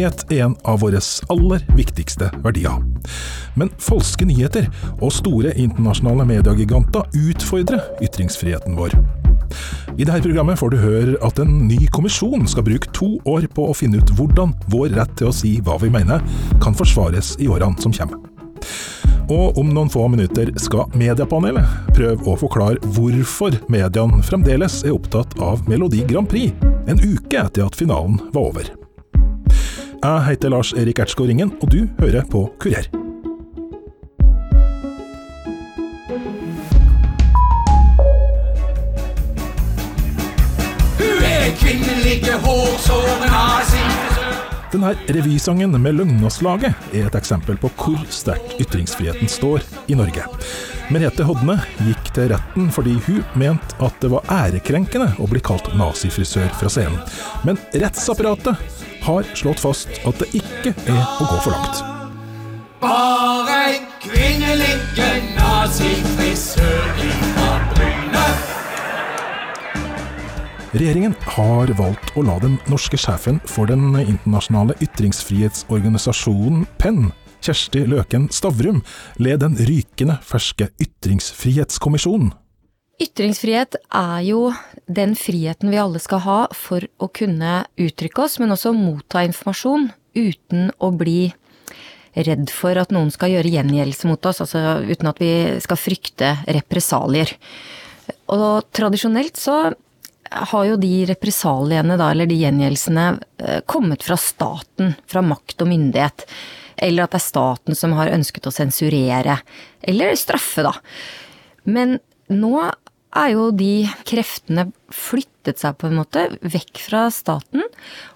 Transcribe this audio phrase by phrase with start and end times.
[0.00, 2.78] Ytringsfrihet er en av våre aller viktigste verdier.
[3.58, 4.70] Men falske nyheter
[5.00, 8.96] og store internasjonale mediegiganter utfordrer ytringsfriheten vår.
[9.98, 13.68] I dette programmet får du høre at en ny kommisjon skal bruke to år på
[13.68, 16.24] å finne ut hvordan vår rett til å si hva vi mener,
[16.64, 18.24] kan forsvares i årene som kommer.
[19.30, 25.36] Og om noen få minutter skal Mediepanelet prøve å forklare hvorfor mediene fremdeles er opptatt
[25.44, 26.56] av Melodi Grand Prix,
[26.88, 28.79] en uke etter at finalen var over.
[30.00, 32.86] Jeg heter Lars Erik Ertskog Ringen, og du hører på Kurer.
[32.88, 32.88] Er.
[44.72, 49.60] Denne revysangen med Løgnaslaget er et eksempel på hvor sterkt ytringsfriheten står
[49.92, 50.24] i Norge.
[50.88, 55.74] Merete Hodne gikk til retten fordi hun mente at det var ærekrenkende å bli kalt
[55.76, 57.02] nazifrisør fra scenen.
[57.44, 61.82] Men rettsapparatet har slått fast at det ikke er å gå for langt.
[62.80, 64.76] Bare en kvinnelig
[65.36, 68.26] nazifrisør ifra Bryne.
[70.70, 78.28] Regjeringen har valgt å la den norske sjefen for den internasjonale ytringsfrihetsorganisasjonen PEN, Kjersti Løken
[78.32, 78.82] Stavrum,
[79.18, 82.30] lede den rykende ferske Ytringsfrihetskommisjonen.
[83.00, 84.50] Ytringsfrihet er jo
[84.84, 89.88] den friheten vi alle skal ha for å kunne uttrykke oss, men også motta informasjon
[90.18, 91.30] uten å bli
[92.12, 95.32] redd for at noen skal gjøre gjengjeldelse mot oss, altså uten at vi
[95.64, 97.32] skal frykte represalier.
[98.34, 99.56] Og tradisjonelt så
[100.30, 103.06] har jo de represaliene, da, eller de gjengjeldelsene,
[103.40, 106.26] eh, kommet fra staten, fra makt og myndighet.
[106.76, 109.40] Eller at det er staten som har ønsket å sensurere,
[109.82, 110.74] eller straffe, da.
[111.64, 111.98] Men
[112.30, 112.54] nå
[113.16, 117.64] er jo de kreftene flyttet seg på en måte vekk fra staten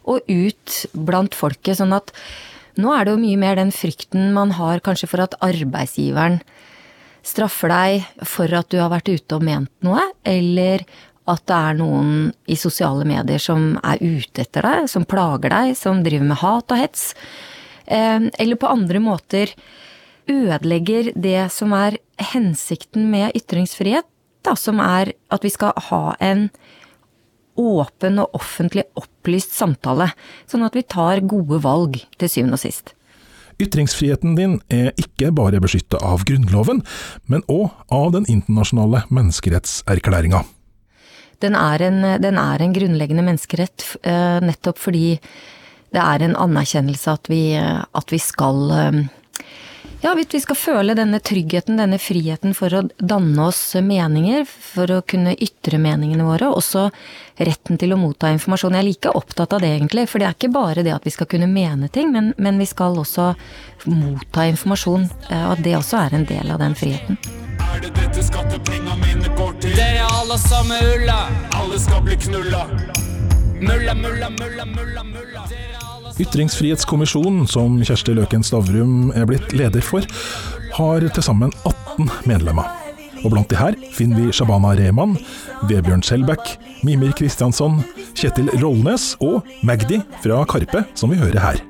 [0.05, 2.13] og ut blant folket, sånn at
[2.79, 6.41] nå er det jo mye mer den frykten man har kanskje for at arbeidsgiveren
[7.25, 10.85] straffer deg for at du har vært ute og ment noe, eller
[11.31, 12.11] at det er noen
[12.51, 16.75] i sosiale medier som er ute etter deg, som plager deg, som driver med hat
[16.75, 17.15] og hets.
[17.87, 19.55] Eh, Eller på andre måter
[20.29, 21.97] ødelegger det som er
[22.33, 24.07] hensikten med ytringsfrihet,
[24.47, 26.49] da, som er at vi skal ha en
[27.60, 30.10] åpen og offentlig opplyst samtale,
[30.50, 32.94] sånn at vi tar gode valg til syvende og sist.
[33.62, 36.82] Ytringsfriheten din er ikke bare beskytta av Grunnloven,
[37.31, 40.43] men òg av den internasjonale menneskerettserklæringa.
[41.43, 45.19] Den er en, den er en grunnleggende menneskerett eh, nettopp fordi
[45.94, 48.72] det er en anerkjennelse at vi, at vi skal
[50.05, 55.01] ja, vi skal føle denne tryggheten, denne friheten for å danne oss meninger, for å
[55.01, 56.91] kunne ytre meningene våre, og også
[57.49, 58.77] retten til å motta informasjon.
[58.77, 61.15] Jeg er like opptatt av det, egentlig, for det er ikke bare det at vi
[61.15, 63.31] skal kunne mene ting, men, men vi skal også
[63.89, 67.19] motta informasjon, eh, og at det også er en del av den friheten.
[67.65, 69.73] Er det dette skattepenga mine går til?
[69.81, 71.21] Dere er alle samme ulla.
[71.57, 72.67] Alle skal bli knulla.
[73.65, 75.49] Mulla, mulla, mulla, mulla, mulla.
[76.21, 80.07] Ytringsfrihetskommisjonen, som Kjersti Løken Stavrum er blitt leder for,
[80.77, 82.69] har til sammen 18 medlemmer.
[83.25, 85.17] Og blant de her finner vi Shabana Rehman,
[85.71, 87.81] Vebjørn Selbekk, Mimir Kristiansson,
[88.15, 91.63] Kjetil Rollnes og Magdi fra Karpe, som vi hører her.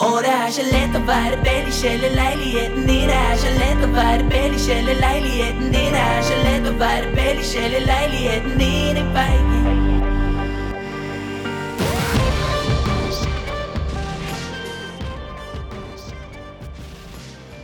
[0.00, 3.10] Og det er så lett å være baby, i leiligheten din.
[3.10, 5.92] Det er så lett å være baby, i leiligheten din.
[5.92, 9.89] Det er så lett å være baby, i leiligheten din i Bergen.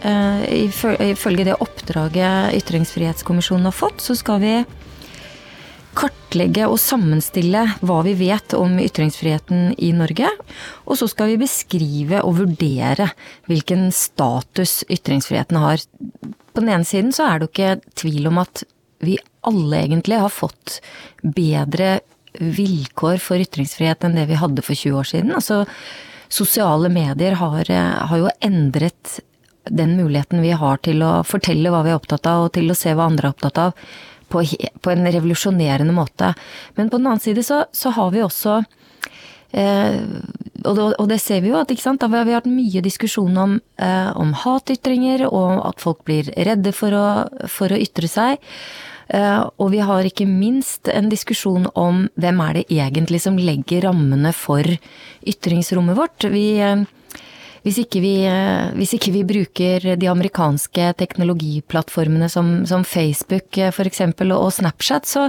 [0.06, 4.52] Ifølge det oppdraget Ytringsfrihetskommisjonen har fått, så skal vi
[5.96, 10.28] kartlegge og sammenstille hva vi vet om ytringsfriheten i Norge.
[10.84, 13.08] Og så skal vi beskrive og vurdere
[13.48, 15.82] hvilken status ytringsfriheten har.
[16.52, 18.66] På den ene siden så er det jo ikke tvil om at
[19.04, 19.16] vi
[19.46, 20.80] alle egentlig har fått
[21.22, 22.00] bedre
[22.36, 25.32] vilkår for ytringsfrihet enn det vi hadde for 20 år siden.
[25.36, 25.62] Altså,
[26.28, 29.20] sosiale medier har, eh, har jo endret
[29.70, 32.78] den muligheten vi har til å fortelle hva vi er opptatt av, og til å
[32.78, 33.86] se hva andre er opptatt av,
[34.32, 34.42] på,
[34.82, 36.32] på en revolusjonerende måte.
[36.78, 38.58] Men på den annen side så, så har vi også
[39.52, 40.00] eh,
[40.66, 42.02] og, det, og det ser vi jo, at ikke sant?
[42.02, 46.96] da har hatt mye diskusjon om, eh, om hatytringer, og at folk blir redde for
[46.96, 47.06] å,
[47.50, 48.42] for å ytre seg.
[49.08, 53.86] Eh, og vi har ikke minst en diskusjon om hvem er det egentlig som legger
[53.86, 54.66] rammene for
[55.22, 56.26] ytringsrommet vårt.
[56.32, 56.82] Vi, eh,
[57.66, 63.72] hvis ikke vi, eh, hvis ikke vi bruker de amerikanske teknologiplattformene som, som Facebook eh,
[63.74, 64.04] f.eks.
[64.22, 65.24] og Snapchat, så,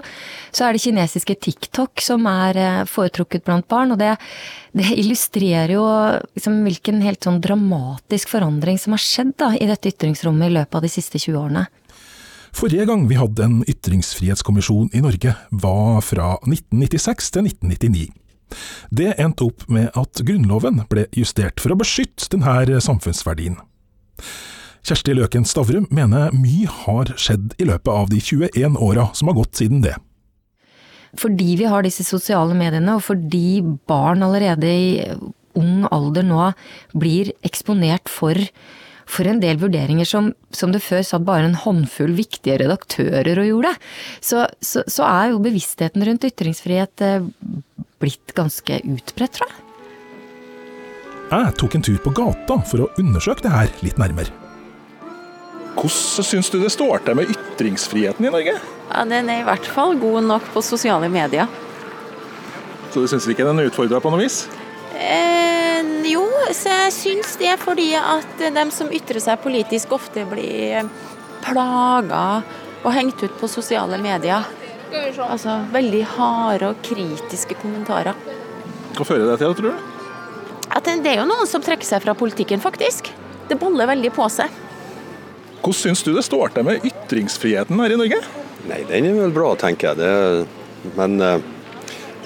[0.51, 3.95] så, er det kinesiske TikTok som er eh, foretrukket blant barn.
[3.95, 4.13] Og det,
[4.77, 5.87] det illustrerer jo
[6.37, 10.77] liksom hvilken helt sånn dramatisk forandring som har skjedd da, i dette ytringsrommet i løpet
[10.77, 11.65] av de siste 20 årene.
[12.57, 18.07] Forrige gang vi hadde en ytringsfrihetskommisjon i Norge, var fra 1996 til 1999.
[18.89, 23.57] Det endte opp med at Grunnloven ble justert for å beskytte denne samfunnsverdien.
[24.87, 29.35] Kjersti Løken Stavrum mener mye har skjedd i løpet av de 21 åra som har
[29.35, 29.97] gått siden det.
[31.17, 33.59] Fordi vi har disse sosiale mediene, og fordi
[33.89, 34.89] barn allerede i
[35.57, 36.51] ung alder nå
[36.95, 38.39] blir eksponert for
[39.07, 43.47] for en del vurderinger som, som det før satt bare en håndfull viktige redaktører og
[43.47, 43.71] gjorde,
[44.19, 47.29] så, så, så er jo bevisstheten rundt ytringsfrihet eh,
[48.01, 49.63] blitt ganske utbredt, tror jeg.
[51.27, 54.31] Jeg tok en tur på gata for å undersøke det her litt nærmere.
[55.77, 58.55] Hvordan syns du det står til med ytringsfriheten i Norge?
[58.89, 61.49] Ja, Den er i hvert fall god nok på sosiale medier.
[62.93, 64.47] Så du syns ikke den er utfordra på noe vis?
[64.95, 66.23] Eh, jo,
[66.55, 70.87] så jeg syns det er fordi at de som ytrer seg politisk ofte blir
[71.45, 72.41] plaga
[72.83, 74.47] og hengt ut på sosiale medier.
[75.27, 78.15] Altså veldig harde og kritiske kommentarer.
[78.97, 79.93] Hva fører det til, tror du?
[80.77, 83.11] At det er jo noen som trekker seg fra politikken, faktisk.
[83.47, 84.53] Det boller veldig på seg.
[85.57, 88.19] Hvordan syns du det står til med ytringsfriheten her i Norge?
[88.67, 89.99] Nei, Den er vel bra, tenker jeg.
[89.99, 91.39] Det, men uh,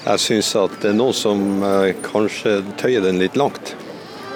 [0.04, 3.74] jeg syns at det er noen som uh, kanskje tøyer den litt langt.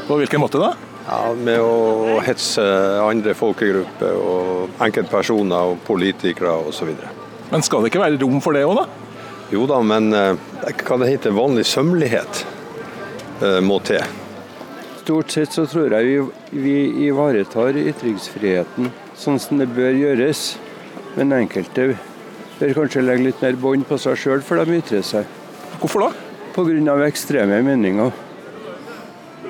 [0.07, 0.73] På hvilken måte da?
[1.07, 2.65] Ja, Med å hetse
[3.03, 6.91] andre folkegrupper og enkeltpersoner og politikere osv.
[7.51, 8.87] Men skal det ikke være rom for det òg, da?
[9.55, 12.43] Jo da, men hva eh, det heter vanlig sømmelighet
[13.43, 14.03] eh, må til.
[15.05, 20.57] Stort sett så tror jeg vi, vi ivaretar ytringsfriheten sånn som det bør gjøres.
[21.17, 21.93] Men enkelte
[22.59, 25.29] bør kanskje legge litt mer bånd på seg sjøl for de ytrer seg.
[25.79, 26.11] Hvorfor da?
[26.57, 26.97] Pga.
[27.07, 28.11] ekstreme meninger.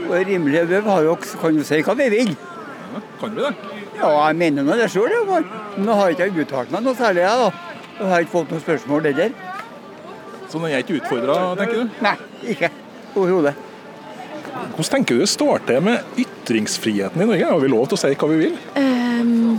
[0.07, 2.35] Rimelig vi har jo, kan jo si hva vi vil.
[2.37, 3.55] Ja, kan vi det?
[3.97, 5.15] Ja, jeg mener nå det sjøl.
[5.81, 7.66] Nå har jeg ikke uttalt meg noe særlig, jeg da.
[7.97, 9.37] Jeg har ikke fått noen spørsmål heller.
[10.47, 11.95] Så den er ikke utfordra, tenker du?
[12.05, 12.17] Nei,
[12.53, 12.71] ikke
[13.17, 13.55] overhodet.
[14.77, 17.49] Hvordan tenker du det står til med ytringsfriheten i Norge?
[17.49, 18.59] Har vi lov til å si hva vi vil?
[18.77, 19.57] Um,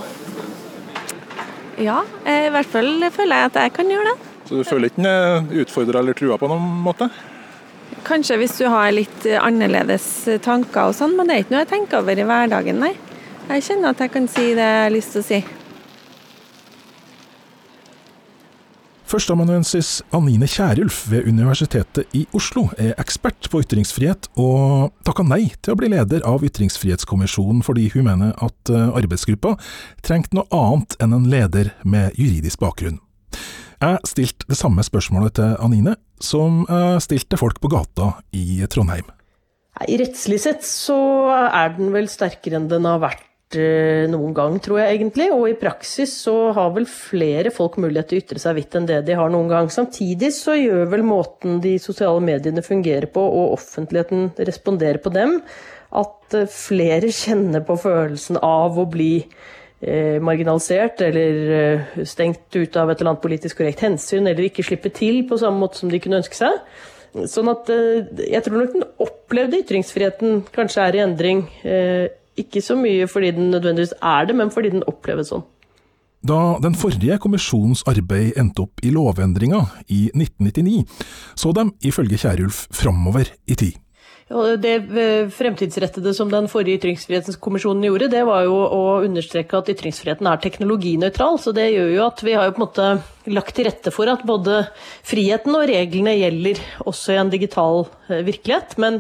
[1.81, 4.29] ja, i hvert fall føler jeg at jeg kan gjøre det.
[4.47, 7.09] Så du føler ikke den er utfordra eller trua på noen måte?
[8.07, 10.07] Kanskje hvis du har litt annerledes
[10.45, 12.93] tanker og sånn, men det er ikke noe jeg tenker over i hverdagen, nei.
[13.47, 15.39] Jeg kjenner at jeg kan si det jeg har lyst til å si.
[19.07, 25.71] Førsteamanuensis Anine Kierulf ved Universitetet i Oslo er ekspert på ytringsfrihet, og takka nei til
[25.71, 29.53] å bli leder av Ytringsfrihetskommisjonen fordi hun mener at eh, arbeidsgruppa
[30.03, 32.99] trengte noe annet enn en leder med juridisk bakgrunn.
[33.79, 39.07] Jeg stilte det samme spørsmålet til Anine som jeg stilte folk på gata i Trondheim.
[39.87, 40.97] I rettslig sett så
[41.47, 43.23] er den vel sterkere enn den har vært
[43.55, 45.29] noen gang, tror jeg egentlig.
[45.31, 48.89] Og i praksis så har vel flere folk mulighet til å ytre seg vidt enn
[48.89, 49.69] det de har noen gang.
[49.71, 55.39] Samtidig så gjør vel måten de sosiale mediene fungerer på, og offentligheten responderer på dem,
[55.95, 62.75] at eh, flere kjenner på følelsen av å bli eh, marginalisert eller eh, stengt ut
[62.75, 65.91] av et eller annet politisk korrekt hensyn, eller ikke slippe til på samme måte som
[65.91, 66.59] de kunne ønske seg.
[67.31, 71.45] Sånn at eh, jeg tror nok den opplevde ytringsfriheten kanskje er i endring.
[72.37, 75.45] Ikke så mye fordi den nødvendigvis er det, men fordi den oppleves sånn.
[76.27, 79.61] Da den forrige kommisjonens arbeid endte opp i lovendringa
[79.93, 80.85] i 1999,
[81.37, 83.77] så de ifølge Kierulf framover i tid.
[84.27, 89.69] Ja, det eh, fremtidsrettede som den forrige ytringsfrihetskommisjonen gjorde, det var jo å understreke at
[89.71, 91.39] ytringsfriheten er teknologinøytral.
[91.39, 92.89] Så det gjør jo at vi har jo på en måte
[93.31, 94.65] lagt til rette for at både
[95.07, 98.75] friheten og reglene gjelder også i en digital eh, virkelighet.
[98.83, 98.99] Men,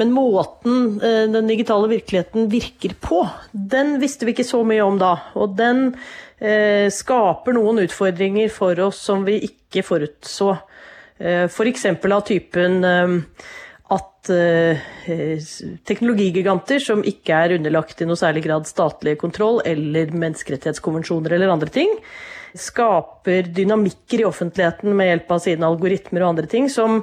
[0.00, 4.98] men måten eh, den digitale virkeligheten virker på, den visste vi ikke så mye om
[5.00, 5.12] da.
[5.36, 5.90] Og den
[6.40, 10.56] eh, skaper noen utfordringer for oss som vi ikke forutså.
[11.20, 11.82] F.eks.
[12.00, 13.16] For av typen eh,
[13.90, 14.80] at eh,
[15.88, 21.72] teknologigiganter som ikke er underlagt i noe særlig grad statlig kontroll eller menneskerettighetskonvensjoner eller andre
[21.74, 21.92] ting,
[22.56, 27.02] skaper dynamikker i offentligheten med hjelp av sine algoritmer og andre ting som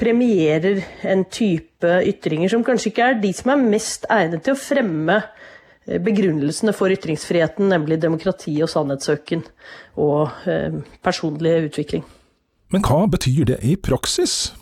[0.00, 4.60] premierer en type ytringer som kanskje ikke er de som er mest egnet til å
[4.60, 9.44] fremme eh, begrunnelsene for ytringsfriheten, nemlig demokrati og sannhetssøken
[10.02, 12.04] og eh, personlig utvikling.
[12.72, 14.52] Men hva betyr det i praksis?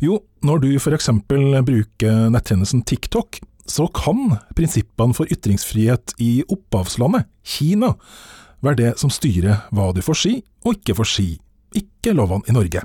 [0.00, 1.10] Jo, når du f.eks.
[1.26, 7.92] bruker nettjenesten TikTok, så kan prinsippene for ytringsfrihet i opphavslandet, Kina,
[8.64, 11.28] være det som styrer hva du får si og ikke får si,
[11.76, 12.82] ikke lovene i Norge.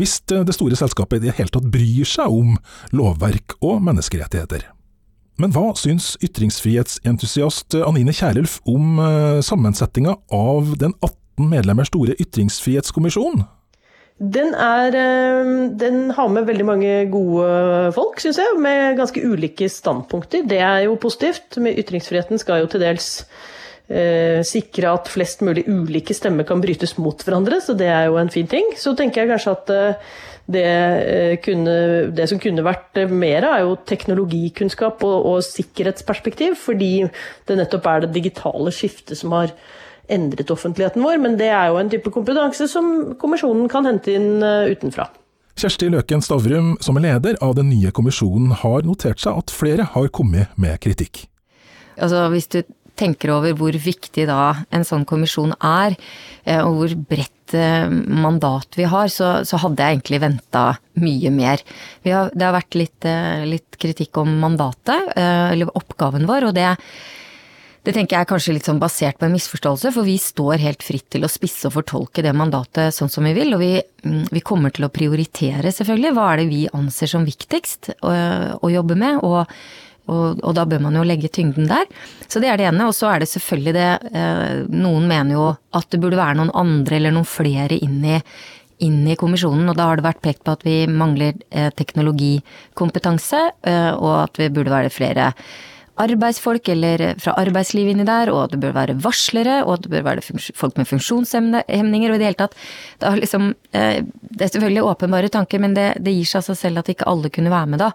[0.00, 2.56] Hvis det store selskapet i det hele tatt bryr seg om
[2.94, 4.68] lovverk og menneskerettigheter.
[5.40, 13.42] Men hva syns ytringsfrihetsentusiast Anine Kierulf om eh, sammensetninga av den 18 medlemmer store ytringsfrihetskommisjonen?
[14.22, 19.66] Den, er, eh, den har med veldig mange gode folk, syns jeg, med ganske ulike
[19.66, 20.46] standpunkter.
[20.46, 21.58] Det er jo positivt.
[21.58, 23.50] Ytringsfriheten skal jo til dels eh,
[23.84, 28.32] sikre at flest mulig ulike stemmer kan brytes mot hverandre, så det er jo en
[28.32, 28.70] fin ting.
[28.80, 30.12] Så tenker jeg kanskje at eh,
[30.46, 31.76] det, eh, kunne,
[32.16, 37.06] det, som kunne vært mer av, er jo teknologikunnskap og, og, sikkerhetsperspektiv, fordi
[37.48, 39.52] det nettopp er det digitale skiftet som har
[40.12, 41.20] endret offentligheten vår.
[41.22, 45.08] Men det er jo en type kompetanse som kommisjonen kan hente inn eh, utenfra.
[45.54, 49.86] Kjersti Løken Stavrum, som er leder av den nye kommisjonen, har notert seg at flere
[49.92, 51.28] har kommet med kritikk.
[51.94, 52.64] Altså, hvis du
[52.98, 55.96] tenker over hvor viktig da en sånn kommisjon er,
[56.44, 60.66] eh, og hvor bredt eh, mandat vi har, så, så hadde jeg egentlig venta
[61.02, 61.64] mye mer.
[62.06, 66.70] Har, det har vært litt, eh, litt, kritikk om mandatet, eller oppgaven vår, og det
[67.84, 70.80] det tenker jeg er kanskje litt sånn basert på en misforståelse, for vi står helt
[70.80, 74.30] fritt til å spisse og fortolke det mandatet sånn som vi vil, og vi, mm,
[74.32, 76.14] vi kommer til å prioritere, selvfølgelig.
[76.16, 78.14] Hva er det vi anser som viktigst å,
[78.56, 79.20] å jobbe med?
[79.20, 79.44] og
[80.10, 81.86] og, og, da bør man jo legge tyngden der.
[82.28, 82.88] Så det er det ene.
[82.88, 85.46] Og så er det selvfølgelig det eh, Noen mener jo
[85.76, 88.18] at det burde være noen andre eller noen flere inn i,
[88.84, 89.68] inn i kommisjonen.
[89.70, 94.42] Og da har det vært pekt på at vi mangler eh, teknologikompetanse, eh, og at
[94.42, 95.32] vi burde være flere
[96.00, 100.24] arbeidsfolk eller fra arbeidslivet inni der, og det bør være varslere, og det bør være
[100.56, 102.56] folk med funksjonshemninger, og i det hele tatt
[103.00, 106.48] det er, liksom, eh, det er selvfølgelig åpenbare tanker, men det, det, gir seg av
[106.48, 107.92] seg selv at ikke alle kunne være med da.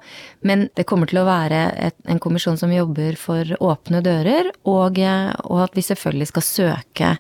[0.48, 5.00] Men det kommer til å være et, en kommisjon som jobber for åpne dører, og,
[5.04, 7.14] eh, og at vi selvfølgelig skal søke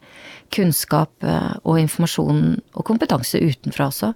[0.56, 2.44] kunnskap eh, og informasjon
[2.74, 4.14] og kompetanse utenfra også.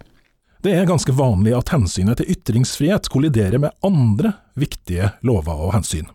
[0.63, 6.07] Det er ganske vanlig at hensynet til ytringsfrihet kolliderer med andre viktige lover og hensyn.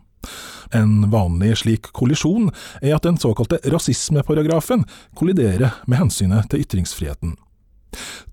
[0.75, 4.85] En vanlig slik kollisjon er at den såkalte rasismeparagrafen
[5.17, 7.37] kolliderer med hensynet til ytringsfriheten.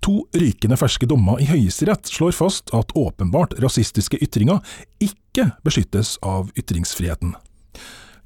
[0.05, 4.61] To rykende ferske dommer i Høyesterett slår fast at åpenbart rasistiske ytringer
[5.03, 7.33] ikke beskyttes av ytringsfriheten.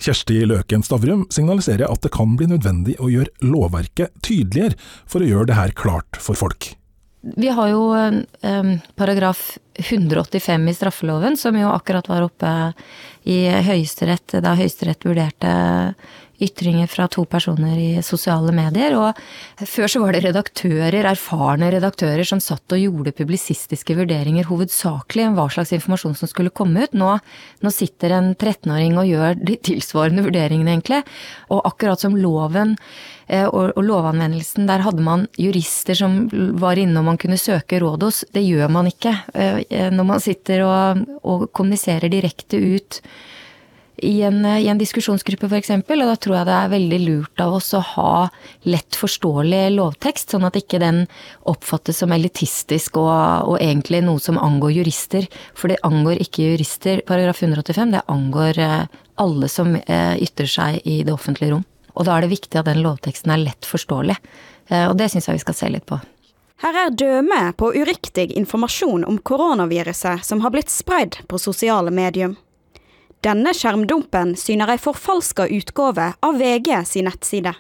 [0.00, 5.28] Kjersti Løken Stavrum signaliserer at det kan bli nødvendig å gjøre lovverket tydeligere for å
[5.28, 6.72] gjøre det her klart for folk.
[7.20, 12.52] Vi har jo um, paragraf 185 i straffeloven, som jo akkurat var oppe
[13.28, 15.52] i Høyesterett da Høyesterett vurderte
[16.40, 18.97] ytringer fra to personer i sosiale medier.
[18.99, 25.28] Og før så var det redaktører, erfarne redaktører, som satt og gjorde publisistiske vurderinger hovedsakelig
[25.28, 26.97] om hva slags informasjon som skulle komme ut.
[26.97, 27.12] Nå,
[27.61, 31.02] nå sitter en 13-åring og gjør de tilsvarende vurderingene, egentlig.
[31.52, 32.76] Og akkurat som loven
[33.28, 36.23] eh, og, lovanvendelsen, der hadde man jurister som
[36.61, 38.23] var inne og man kunne søke råd hos.
[38.32, 43.02] Det gjør man ikke eh, når man sitter og, og kommuniserer direkte ut
[44.07, 47.57] i en, i en diskusjonsgruppe f.eks., og da tror jeg det er veldig lurt av
[47.59, 48.12] oss å ha
[48.69, 51.02] lett forståelig lovtekst, sånn at ikke den
[51.50, 53.11] oppfattes som elitistisk og,
[53.50, 55.28] og egentlig noe som angår jurister.
[55.54, 60.80] For det angår ikke jurister, paragraf 185, det angår eh, alle som eh, ytrer seg
[60.88, 61.66] i det offentlige rom.
[61.95, 64.16] Og da er det viktig at den lovteksten er lett forståelig.
[64.71, 66.00] Eh, og det syns jeg vi skal se litt på.
[66.61, 72.37] Her er døme på uriktig informasjon om koronaviruset som har blitt spredd på sosiale medium.
[73.20, 77.52] Denne skjermdumpen syner ei forfalska utgave av VG sin nettside.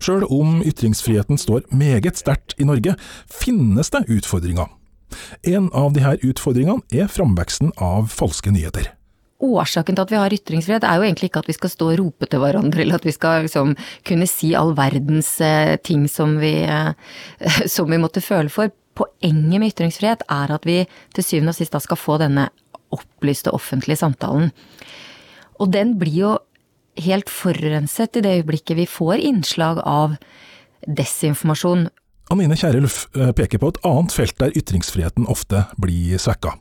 [0.00, 2.96] Sjøl om ytringsfriheten står meget sterkt i Norge,
[3.28, 4.70] finnes det utfordringer.
[5.46, 8.88] En av disse utfordringene er framveksten av falske nyheter.
[9.46, 11.98] Årsaken til at vi har ytringsfrihet er jo egentlig ikke at vi skal stå og
[12.00, 13.76] rope til hverandre, eller at vi skal liksom
[14.08, 16.96] kunne si all verdens eh, ting som vi, eh,
[17.76, 18.72] som vi måtte føle for.
[18.96, 20.80] Poenget med ytringsfrihet er at vi
[21.12, 22.48] til syvende og sist da skal få denne
[22.96, 24.50] opplyste offentlige samtalen.
[25.60, 26.32] Og den blir jo
[27.06, 30.16] helt forurenset i det øyeblikket vi får innslag av
[30.86, 31.88] desinformasjon.
[32.32, 36.56] Anine Kierulf eh, peker på et annet felt der ytringsfriheten ofte blir svekka.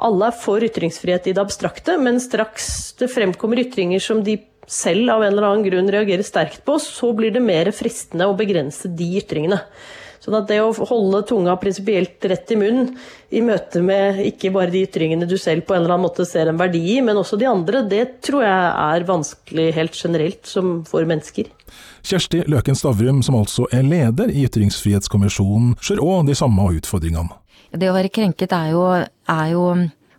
[0.00, 4.38] Alle er for ytringsfrihet i det abstrakte, men straks det fremkommer ytringer som de
[4.70, 8.36] selv av en eller annen grunn reagerer sterkt på, så blir det mer fristende å
[8.38, 9.58] begrense de ytringene.
[10.20, 12.90] Sånn at det å holde tunga prinsipielt rett i munnen
[13.32, 16.50] i møte med ikke bare de ytringene du selv på en eller annen måte ser
[16.50, 20.82] en verdi i, men også de andre, det tror jeg er vanskelig helt generelt som
[20.88, 21.48] for mennesker.
[22.04, 27.40] Kjersti Løken Stavrum, som altså er leder i Ytringsfrihetskommisjonen, ser òg de samme utfordringene.
[27.70, 28.84] Det å være krenket er jo,
[29.30, 29.64] er jo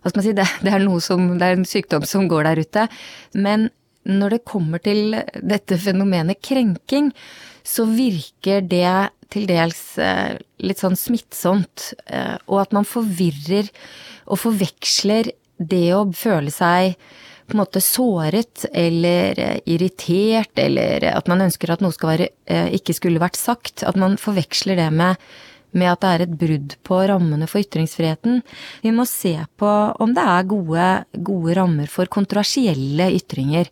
[0.02, 2.48] hva skal man si, det, det, er noe som, det er en sykdom som går
[2.48, 2.86] der ute.
[3.38, 3.68] Men
[4.08, 7.12] når det kommer til dette fenomenet krenking,
[7.62, 11.92] så virker det til dels eh, litt sånn smittsomt.
[12.06, 13.70] Eh, og at man forvirrer
[14.26, 16.96] og forveksler det å føle seg
[17.48, 22.28] på en måte såret eller eh, irritert, eller at man ønsker at noe skal være,
[22.76, 23.86] ikke skulle vært sagt.
[23.86, 25.32] At man forveksler det med
[25.72, 28.42] med at det er et brudd på rammene for ytringsfriheten.
[28.84, 29.70] Vi må se på
[30.04, 33.70] om det er gode, gode rammer for kontroversielle ytringer.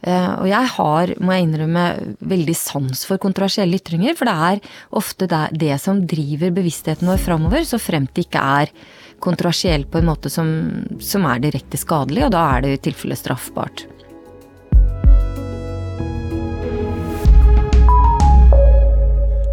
[0.00, 1.84] Eh, og jeg har, må jeg innrømme,
[2.30, 7.66] veldig sans for kontroversielle ytringer, for det er ofte det, som driver bevisstheten vår framover,
[7.68, 8.74] så fremt det ikke er
[9.20, 10.48] kontroversiell på en måte som,
[11.04, 13.84] som er direkte skadelig, og da er det i tilfelle straffbart.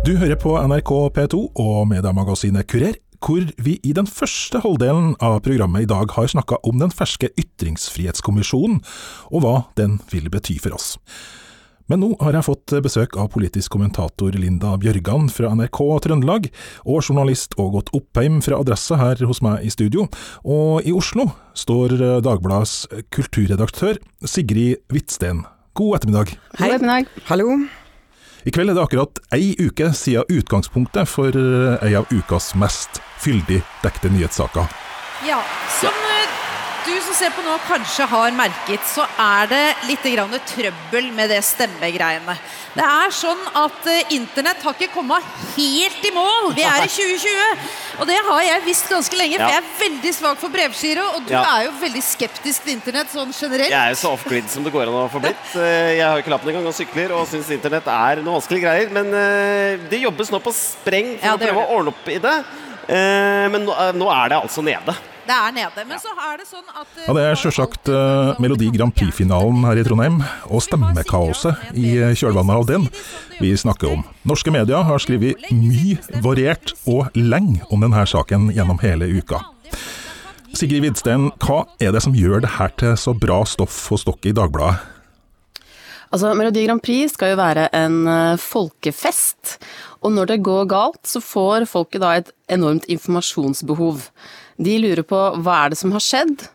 [0.07, 5.39] Du hører på NRK P2 og mediemagasinet Kurer, hvor vi i den første halvdelen av
[5.45, 8.79] programmet i dag har snakka om den ferske Ytringsfrihetskommisjonen,
[9.31, 10.95] og hva den vil bety for oss.
[11.87, 16.49] Men nå har jeg fått besøk av politisk kommentator Linda Bjørgan fra NRK Trøndelag,
[16.83, 20.09] og journalist Ågot Oppheim fra Adresse her hos meg i studio.
[20.43, 21.95] Og i Oslo står
[22.27, 22.83] Dagbladets
[23.15, 25.45] kulturredaktør Sigrid Hvitsten.
[25.79, 26.37] God ettermiddag.
[26.57, 26.73] Hei.
[26.73, 27.27] God ettermiddag.
[27.31, 27.51] Hallo.
[28.47, 33.01] I kveld er det akkurat ei uke siden utgangspunktet for eh, ei av ukas mest
[33.19, 34.71] fyldig dekte nyhetssaker.
[35.27, 35.41] Ja,
[35.81, 36.16] som eh,
[36.87, 40.05] du som ser på nå kanskje har merket, så er det litt
[40.47, 42.35] trøbbel med det stemmegreiene.
[42.77, 45.25] Det er sånn at uh, internett har ikke kommet
[45.55, 46.53] helt i mål.
[46.55, 47.65] Vi er i 2020.
[47.97, 51.07] Og det har jeg visst ganske lenge, for jeg er veldig svak for brevgiro.
[51.17, 51.41] Og du ja.
[51.55, 53.73] er jo veldig skeptisk til internett sånn generelt.
[53.73, 55.49] Jeg er jo så off-grid som det går an å få blitt.
[55.57, 58.67] Eh, jeg har jo ikke lappen engang og sykler og syns internett er noe vanskelige
[58.67, 58.95] greier.
[58.95, 62.21] Men uh, det jobbes nå på spreng for ja, å prøve å ordne opp i
[62.23, 62.39] det.
[62.87, 64.93] Men nå er det altså nede.
[65.27, 65.83] Det er nede.
[65.89, 69.81] Men så er det sånn at Ja, Det er sjølsagt uh, Melodi Grand Prix-finalen her
[69.81, 72.87] i Trondheim, og stemmekaoset i kjølvannet av den
[73.41, 74.05] vi snakker om.
[74.27, 79.43] Norske medier har skrevet mye variert og lenge om denne saken gjennom hele uka.
[80.55, 84.31] Sigrid Hvidsten, hva er det som gjør det her til så bra stoff hos dere
[84.31, 84.95] i Dagbladet?
[86.07, 87.99] Altså, Melodi Grand Prix skal jo være en
[88.39, 89.57] folkefest,
[89.99, 94.07] og når det går galt, så får folket da et enormt informasjonsbehov.
[94.57, 96.47] De lurer på hva er det som har skjedd,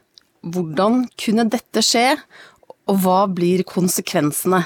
[0.43, 2.17] hvordan kunne dette skje,
[2.91, 4.65] og hva blir konsekvensene?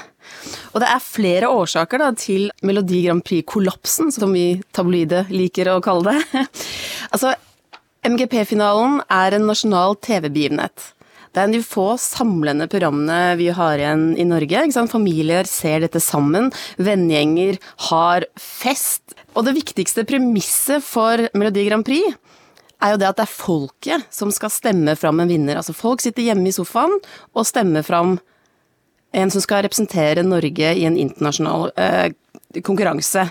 [0.73, 5.81] Og det er flere årsaker da, til Melodi Grand Prix-kollapsen, som vi tabloide liker å
[5.85, 6.45] kalle det.
[7.13, 7.35] altså,
[8.07, 10.93] MGP-finalen er en nasjonal TV-begivenhet.
[11.29, 14.63] Det er en de få samlende programmene vi har igjen i Norge.
[14.89, 16.49] Familier ser dette sammen,
[16.81, 17.59] vennegjenger
[17.91, 19.13] har fest.
[19.37, 22.17] Og det viktigste premisset for Melodi Grand Prix
[22.83, 25.59] er jo det at det er folket som skal stemme fram en vinner.
[25.59, 26.93] Altså folk sitter hjemme i sofaen
[27.33, 28.17] og stemmer fram
[29.17, 32.11] en som skal representere Norge i en internasjonal eh,
[32.65, 33.27] konkurranse.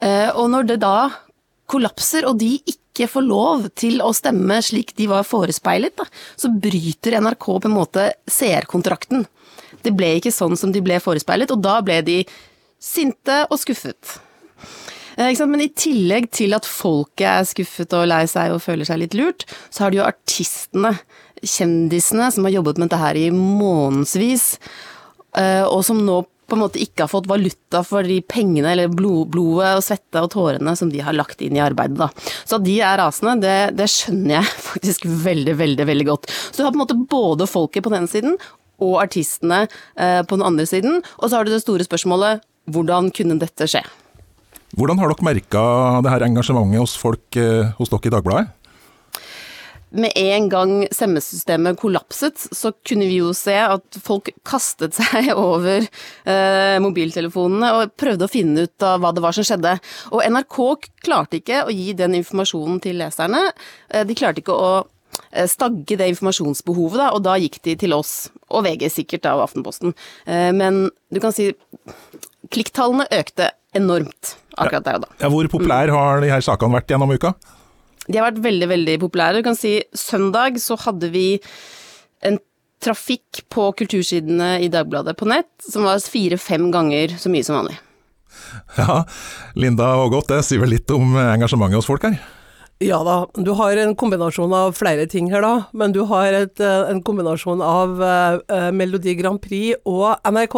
[0.00, 1.10] Eh, og når det da
[1.70, 6.06] kollapser, og de ikke får lov til å stemme slik de var forespeilet, da,
[6.36, 9.26] så bryter NRK på en måte seerkontrakten.
[9.84, 12.18] Det ble ikke sånn som de ble forespeilet, og da ble de
[12.80, 14.18] sinte og skuffet.
[15.20, 19.02] Eh, Men i tillegg til at folket er skuffet og lei seg og føler seg
[19.02, 20.96] litt lurt, så har du jo artistene,
[21.40, 24.52] kjendisene, som har jobbet med dette her i månedsvis,
[25.36, 28.90] eh, og som nå på en måte ikke har fått valuta for de pengene eller
[28.90, 31.94] blod, blodet og svette og tårene som de har lagt inn i arbeidet.
[32.00, 32.08] Da.
[32.42, 36.26] Så at de er rasende, det, det, skjønner jeg faktisk veldig, veldig veldig godt.
[36.50, 38.34] Så du har på en måte både folket på den siden
[38.82, 39.62] og artistene
[39.94, 43.70] eh, på den andre siden, og så har du det store spørsmålet hvordan kunne dette
[43.70, 43.84] skje?
[44.80, 45.62] Hvordan har dere merka
[46.00, 48.46] det her engasjementet hos folk eh, hos dere i Dagbladet?
[49.90, 55.84] Med en gang stemmesystemet kollapset, så kunne vi jo se at folk kastet seg over
[55.84, 59.74] eh, mobiltelefonene og prøvde å finne ut av hva det var som skjedde.
[60.14, 60.56] Og NRK
[61.04, 63.50] klarte ikke å gi den informasjonen til leserne.
[63.90, 67.98] Eh, de klarte ikke å eh, stagge det informasjonsbehovet, da, og da gikk de til
[67.98, 69.92] oss, og VG sikkert da, og Aftenposten.
[70.24, 71.50] Men du kan si
[72.50, 75.10] klikktallene økte enormt akkurat der og da.
[75.22, 77.34] Ja, hvor populære har de her sakene vært gjennom uka?
[78.10, 79.40] De har vært veldig, veldig populære.
[79.40, 81.26] Du kan si søndag så hadde vi
[82.26, 82.40] en
[82.82, 87.76] trafikk på kultursidene i Dagbladet på nett som var fire-fem ganger så mye som vanlig.
[88.78, 89.02] Ja,
[89.58, 92.18] Linda Ågot, det sier vel litt om engasjementet hos folk her?
[92.80, 96.62] Ja da, du har en kombinasjon av flere ting her da, men du har et,
[96.64, 100.56] eh, en kombinasjon av uh, Melodi Grand Prix og NRK,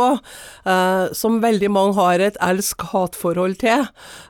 [0.62, 3.82] uh, som veldig mange har et elsk-hat-forhold til.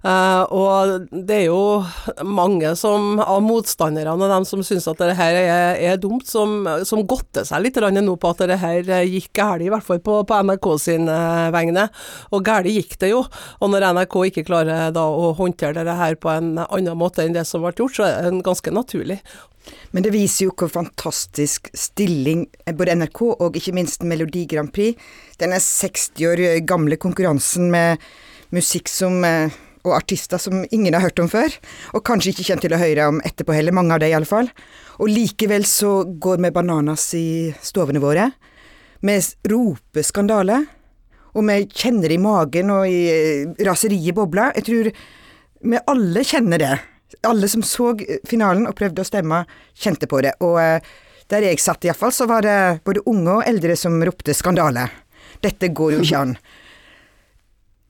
[0.06, 1.82] Uh, og det er jo
[2.24, 7.04] mange som, av motstanderne og dem som syns at dette er, er dumt, som, som
[7.04, 10.70] godter seg litt nå på at dette gikk galt, i hvert fall på, på NRK
[10.80, 11.12] sin
[11.52, 11.90] vegne.
[12.32, 13.20] Og galt gikk det jo.
[13.60, 17.36] Og når NRK ikke klarer da å håndtere dette her på en annen måte enn
[17.36, 19.18] det som ble gjort, så er den ganske naturlig.
[19.94, 22.46] Men det viser jo hvor fantastisk stilling
[22.78, 24.98] både NRK og ikke minst Melodi Grand Prix,
[25.38, 28.02] denne 60 år gamle konkurransen med
[28.52, 31.50] musikk som eh, og artister som ingen har hørt om før,
[31.90, 34.50] og kanskje ikke kommer til å høre om etterpå heller, mange av dem iallfall.
[35.02, 37.26] Og likevel så går vi bananas i
[37.64, 38.28] stovene våre.
[39.02, 39.16] Vi
[39.50, 40.60] roper skandale,
[41.34, 44.54] og vi kjenner det i magen og i eh, raseriet bobler.
[44.60, 44.92] Jeg tror
[45.72, 46.72] vi alle kjenner det
[47.28, 47.92] alle som så
[48.28, 49.44] finalen og prøvde å stemme,
[49.74, 50.34] kjente på det.
[50.44, 50.92] Og eh,
[51.32, 54.88] der jeg satt iallfall, så var det både unge og eldre som ropte 'skandale'.
[55.42, 56.36] Dette går jo ikke an.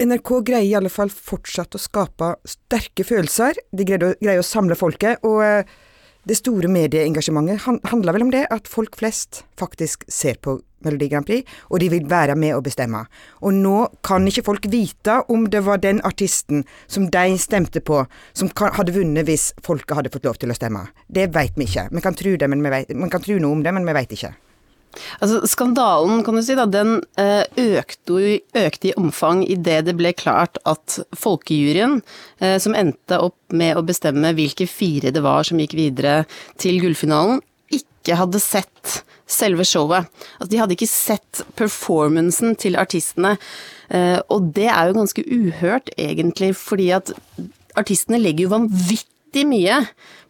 [0.02, 3.58] NRK greier i alle fall fortsatt å skape sterke følelser.
[3.70, 5.22] De greier å, greier å samle folket.
[5.22, 5.64] og eh,
[6.28, 11.26] det store medieengasjementet handler vel om det, at folk flest faktisk ser på Melodi Grand
[11.26, 13.04] Prix, og de vil være med og bestemme.
[13.42, 18.04] Og nå kan ikke folk vite om det var den artisten som de stemte på,
[18.34, 20.86] som hadde vunnet hvis folket hadde fått lov til å stemme.
[21.06, 21.88] Det vet vi ikke.
[21.90, 24.18] Vi kan tro, det, vi vet, man kan tro noe om det, men vi vet
[24.18, 24.34] ikke.
[25.20, 30.12] Altså, skandalen kan du si da, den eh, økte, økte i omfang idet det ble
[30.16, 32.00] klart at folkejuryen,
[32.42, 36.22] eh, som endte opp med å bestemme hvilke fire det var som gikk videre
[36.60, 39.02] til gullfinalen, ikke hadde sett
[39.32, 40.10] selve showet.
[40.38, 43.36] Altså, de hadde ikke sett performancen til artistene.
[43.92, 47.14] Eh, og det er jo ganske uhørt, egentlig, fordi at
[47.78, 49.11] artistene legger jo vanvittig
[49.48, 49.82] mye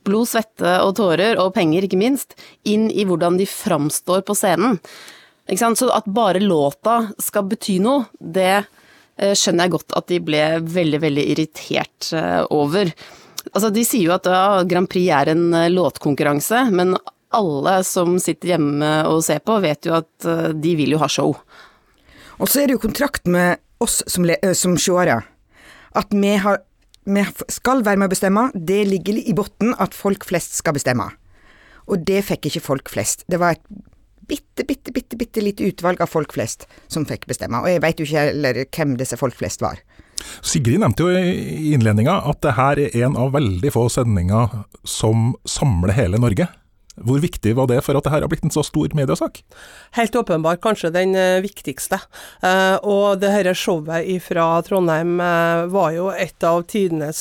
[0.06, 2.36] blod, svette og tårer, og penger ikke minst,
[2.68, 4.78] inn i hvordan de framstår på scenen.
[5.52, 10.44] Så at bare låta skal bety noe, det eh, skjønner jeg godt at de ble
[10.62, 12.92] veldig, veldig irritert eh, over.
[13.50, 16.94] Altså, de sier jo at ja, Grand Prix er en låtkonkurranse, men
[17.32, 21.10] alle som sitter hjemme og ser på, vet jo at eh, de vil jo ha
[21.10, 21.34] show.
[22.38, 25.20] Og så er det jo kontrakt med oss som, som seere.
[25.98, 26.62] At vi, har,
[27.04, 28.48] vi skal være med å bestemme.
[28.54, 31.08] Det ligger i bunnen at folk flest skal bestemme.
[31.90, 33.24] Og det fikk ikke folk flest.
[33.30, 33.64] Det var et
[34.28, 37.60] bitte, bitte, bitte, bitte lite utvalg av folk flest som fikk bestemme.
[37.60, 39.82] Og jeg veit jo ikke heller hvem disse folk flest var.
[40.46, 45.32] Sigrid nevnte jo i innledninga at det her er en av veldig få sendinger som
[45.48, 46.46] samler hele Norge.
[47.02, 49.42] Hvor viktig var det for at det har blitt en så stor mediesak?
[49.96, 51.98] Helt åpenbart kanskje den eh, viktigste.
[52.44, 57.20] Eh, og det dette showet fra Trondheim eh, var jo et av tidenes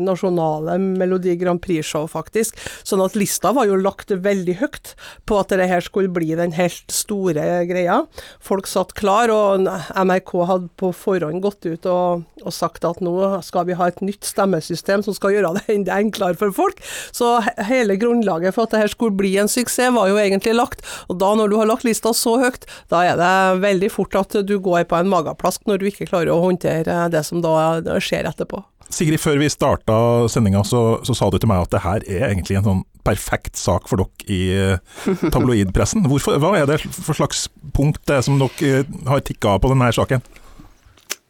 [0.00, 2.58] nasjonale Melodi Grand Prix-show, faktisk.
[2.86, 4.94] Sånn at lista var jo lagt veldig høyt
[5.28, 8.02] på at det her skulle bli den helt store greia.
[8.42, 13.14] Folk satt klar, og NRK hadde på forhånd gått ut og, og sagt at nå
[13.46, 16.80] skal vi ha et nytt stemmesystem som skal gjøre det enklere for folk.
[17.12, 20.84] Så hele grunnlaget for at det her skulle bli en suksess, var jo egentlig lagt.
[21.08, 24.40] Og da, når du har lagt lista så høyt, da er det veldig fort at
[24.46, 27.54] du går på en mageplask når du ikke klarer å håndtere det som da
[28.02, 28.64] skjer etterpå.
[28.90, 29.96] Sigrid, før vi starta
[30.30, 33.58] sendinga, så, så, sa du til meg at det her er egentlig en sånn perfekt
[33.58, 36.02] sak for dere i eh, tabloidpressen.
[36.10, 39.70] Hvorfor, hva er det for slags punkt det som dere eh, har tikka av på
[39.70, 40.26] denne saken?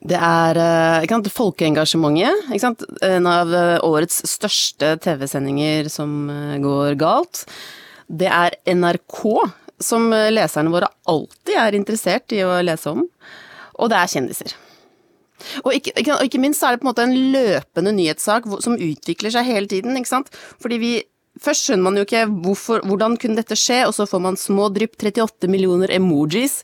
[0.01, 2.87] Det er eh, sant, folkeengasjementet.
[3.05, 7.45] En av eh, årets største TV-sendinger som eh, går galt.
[8.09, 9.21] Det er NRK,
[9.81, 13.05] som leserne våre alltid er interessert i å lese om.
[13.81, 14.57] Og det er kjendiser.
[15.63, 19.33] Og ikke, ikke, ikke minst er det på en måte en løpende nyhetssak som utvikler
[19.33, 19.97] seg hele tiden.
[20.61, 20.99] Fordi vi
[21.41, 24.67] Først skjønner man jo ikke hvorfor, hvordan kunne dette skje, og så får man små
[24.75, 26.59] drypp 38 millioner emojis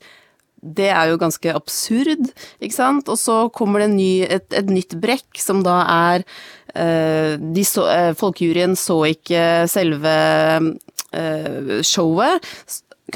[0.77, 3.11] det er jo ganske absurd, ikke sant.
[3.13, 6.25] Og så kommer det ny, et, et, nytt brekk, som da er
[6.77, 10.17] uh, så, uh, Folkejuryen så ikke selve
[11.13, 12.51] uh, showet.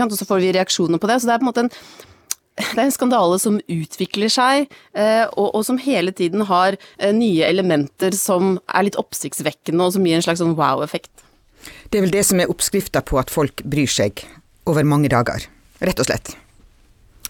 [0.01, 1.19] Og så får vi reaksjoner på det.
[1.21, 1.75] Så det er på en måte en
[2.61, 6.77] det er en skandale som utvikler seg, og, og som hele tiden har
[7.17, 11.25] nye elementer som er litt oppsiktsvekkende, og som gir en slags sånn wow-effekt.
[11.89, 14.21] Det er vel det som er oppskrifta på at folk bryr seg
[14.69, 15.49] over mange dager,
[15.81, 16.35] rett og slett.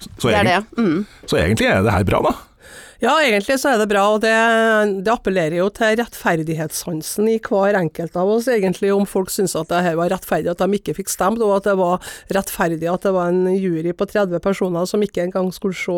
[0.01, 0.61] Så, det er det.
[0.79, 1.07] Mm.
[1.27, 2.33] så egentlig er det her bra, da?
[3.01, 4.31] Ja, egentlig så er det bra, og det,
[5.07, 9.71] det appellerer jo til rettferdighetssansen i hver enkelt av oss, egentlig, om folk syns at
[9.71, 12.05] det her var rettferdig at de ikke fikk stemt, og at det var
[12.37, 15.97] rettferdig at det var en jury på 30 personer som ikke engang skulle se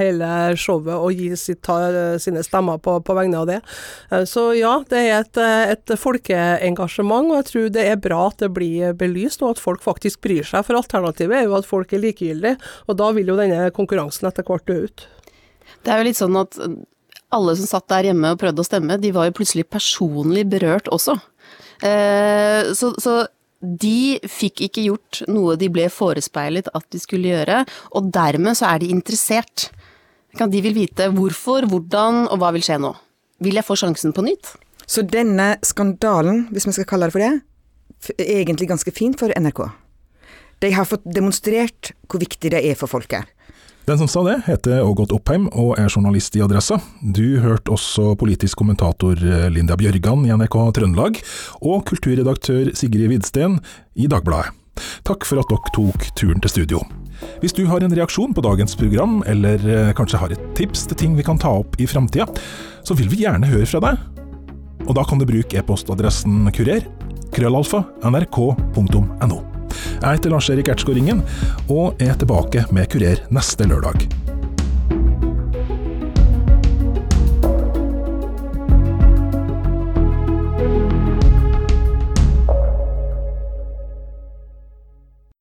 [0.00, 1.78] hele showet og gi sitt, ta,
[2.18, 3.62] sine stemmer på, på, vegne av det.
[4.10, 5.42] Eh, så ja, det er et,
[5.78, 9.86] et folkeengasjement, og jeg tror det er bra at det blir belyst, og at folk
[9.86, 12.58] faktisk bryr seg, for alternativet er jo at folk er likegyldige,
[12.90, 15.12] og da vil jo denne konkurransen etter hvert dø ut.
[15.84, 16.58] Det er jo litt sånn at
[17.34, 20.88] alle som satt der hjemme og prøvde å stemme, de var jo plutselig personlig berørt
[20.94, 21.16] også.
[21.84, 23.24] Eh, så, så
[23.64, 27.62] de fikk ikke gjort noe de ble forespeilet at de skulle gjøre,
[27.96, 29.68] og dermed så er de interessert.
[30.34, 32.92] De vil vite hvorfor, hvordan og hva vil skje nå.
[33.44, 34.54] Vil jeg få sjansen på nytt?
[34.86, 37.32] Så denne skandalen, hvis vi skal kalle det for det,
[38.18, 39.62] er egentlig ganske fin for NRK.
[40.60, 43.24] De har fått demonstrert hvor viktig det er for folket.
[43.84, 46.78] Den som sa det, heter Ågot Oppheim og er journalist i Adressa.
[47.04, 51.20] Du hørte også politisk kommentator eh, Linda Bjørgan i NRK Trøndelag,
[51.60, 53.58] og kulturredaktør Sigrid Vidsten
[53.92, 54.56] i Dagbladet.
[55.04, 56.80] Takk for at dere tok turen til studio.
[57.44, 61.02] Hvis du har en reaksjon på dagens program, eller eh, kanskje har et tips til
[61.04, 62.24] ting vi kan ta opp i framtida,
[62.88, 64.00] så vil vi gjerne høre fra deg.
[64.88, 66.88] Og da kan du bruke e-postadressen kurer,
[67.36, 69.44] krøllalfa, nrk.no.
[70.00, 71.24] Jeg heter Lars-Erik Ertsgaard Ringen,
[71.68, 74.08] og er tilbake med Kurer neste lørdag.